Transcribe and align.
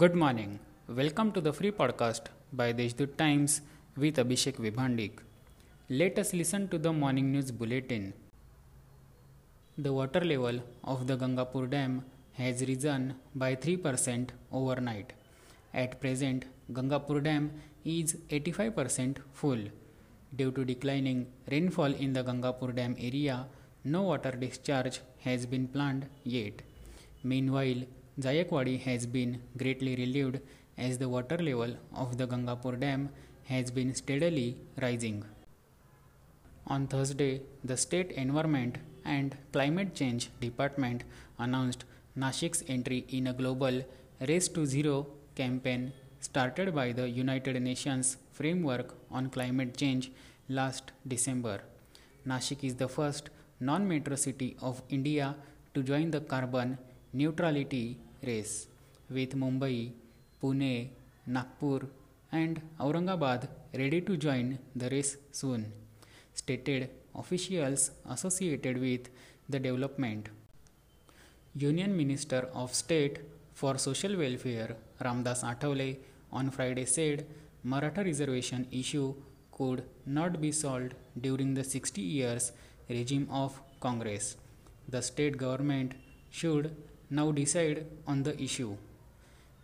Good 0.00 0.14
morning. 0.20 0.52
Welcome 0.98 1.30
to 1.32 1.40
the 1.46 1.52
free 1.56 1.70
podcast 1.78 2.28
by 2.58 2.66
Deshdoot 2.72 3.18
Times 3.22 3.60
with 4.02 4.20
Abhishek 4.22 4.56
Vibhandik. 4.64 5.18
Let 5.90 6.18
us 6.22 6.32
listen 6.32 6.68
to 6.68 6.78
the 6.84 6.92
morning 7.00 7.26
news 7.32 7.50
bulletin. 7.50 8.04
The 9.76 9.92
water 9.92 10.22
level 10.30 10.62
of 10.84 11.06
the 11.08 11.18
Gangapur 11.22 11.68
Dam 11.74 12.06
has 12.38 12.62
risen 12.70 13.14
by 13.34 13.50
3% 13.56 14.30
overnight. 14.50 15.12
At 15.74 16.00
present, 16.00 16.46
Gangapur 16.72 17.22
Dam 17.22 17.50
is 17.84 18.16
85% 18.30 19.18
full. 19.34 19.62
Due 20.34 20.52
to 20.52 20.64
declining 20.64 21.26
rainfall 21.50 21.92
in 22.06 22.14
the 22.14 22.24
Gangapur 22.24 22.74
Dam 22.74 22.96
area, 22.98 23.46
no 23.84 24.04
water 24.04 24.30
discharge 24.30 25.00
has 25.28 25.44
been 25.44 25.68
planned 25.68 26.06
yet. 26.24 26.62
Meanwhile, 27.22 27.82
Jayakwadi 28.24 28.80
has 28.80 29.06
been 29.06 29.40
greatly 29.56 29.96
relieved 29.96 30.40
as 30.76 30.98
the 30.98 31.08
water 31.08 31.38
level 31.38 31.74
of 31.94 32.18
the 32.18 32.26
Gangapur 32.26 32.78
Dam 32.78 33.08
has 33.44 33.70
been 33.70 33.94
steadily 33.94 34.56
rising. 34.82 35.24
On 36.66 36.86
Thursday, 36.86 37.40
the 37.64 37.76
State 37.76 38.12
Environment 38.12 38.76
and 39.04 39.36
Climate 39.52 39.94
Change 39.94 40.28
Department 40.40 41.04
announced 41.38 41.84
Nashik's 42.18 42.62
entry 42.68 43.06
in 43.08 43.26
a 43.28 43.32
global 43.32 43.82
Race 44.28 44.48
to 44.48 44.66
Zero 44.66 45.06
campaign 45.34 45.92
started 46.20 46.74
by 46.74 46.92
the 46.92 47.08
United 47.08 47.60
Nations 47.62 48.18
Framework 48.32 48.94
on 49.10 49.30
Climate 49.30 49.76
Change 49.76 50.12
last 50.48 50.92
December. 51.08 51.60
Nashik 52.26 52.62
is 52.64 52.74
the 52.74 52.88
first 52.88 53.30
non 53.60 53.88
metro 53.88 54.16
city 54.16 54.56
of 54.60 54.82
India 54.90 55.34
to 55.74 55.82
join 55.82 56.10
the 56.10 56.20
carbon 56.20 56.76
neutrality 57.12 57.98
race, 58.22 58.66
with 59.08 59.36
Mumbai, 59.36 59.92
Pune, 60.42 60.88
Nagpur, 61.26 61.80
and 62.32 62.60
Aurangabad 62.78 63.48
ready 63.74 64.00
to 64.00 64.16
join 64.16 64.58
the 64.74 64.88
race 64.90 65.16
soon, 65.32 65.72
stated 66.34 66.90
officials 67.14 67.90
associated 68.08 68.78
with 68.78 69.08
the 69.48 69.58
development. 69.58 70.28
Union 71.54 71.96
Minister 71.96 72.48
of 72.54 72.72
State 72.74 73.20
for 73.54 73.76
Social 73.78 74.16
Welfare 74.16 74.76
Ramdas 75.00 75.42
Athavale 75.42 75.98
on 76.32 76.50
Friday 76.50 76.86
said 76.86 77.26
Maratha 77.64 78.04
reservation 78.04 78.66
issue 78.70 79.14
could 79.52 79.82
not 80.06 80.40
be 80.40 80.52
solved 80.52 80.94
during 81.20 81.54
the 81.54 81.64
60 81.64 82.00
years 82.00 82.52
regime 82.88 83.26
of 83.30 83.60
Congress. 83.80 84.36
The 84.88 85.02
state 85.02 85.36
government 85.36 85.94
should 86.30 86.74
now 87.10 87.32
decide 87.32 87.86
on 88.06 88.22
the 88.22 88.40
issue. 88.40 88.76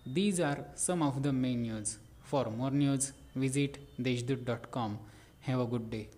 These 0.05 0.41
are 0.41 0.65
some 0.75 1.03
of 1.03 1.23
the 1.23 1.33
main 1.33 1.63
news. 1.63 1.99
For 2.25 2.51
more 2.51 2.71
news, 2.71 3.13
visit 3.35 3.79
deshdoot.com. 4.03 4.99
Have 5.41 5.61
a 5.61 5.67
good 5.67 5.91
day. 5.91 6.09